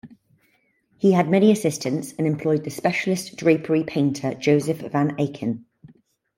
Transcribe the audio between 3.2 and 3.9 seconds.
drapery